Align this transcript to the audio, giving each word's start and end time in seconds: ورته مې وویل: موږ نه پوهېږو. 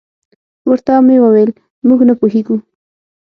ورته 0.69 0.93
مې 1.07 1.17
وویل: 1.25 1.51
موږ 1.87 1.99
نه 2.09 2.13
پوهېږو. 2.19 2.55